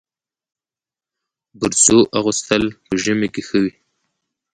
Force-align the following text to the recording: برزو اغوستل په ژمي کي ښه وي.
برزو 1.59 1.99
اغوستل 2.19 2.63
په 2.85 2.93
ژمي 3.03 3.29
کي 3.33 3.41
ښه 3.47 3.57
وي. 3.63 3.73